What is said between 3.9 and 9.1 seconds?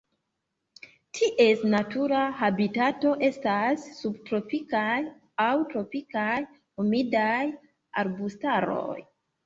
subtropikaj aŭ tropikaj humidaj arbustaroj.